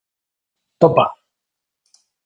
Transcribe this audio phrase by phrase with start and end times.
[0.79, 1.05] Topa!